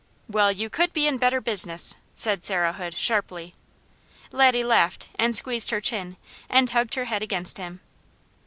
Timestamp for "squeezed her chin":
5.35-6.17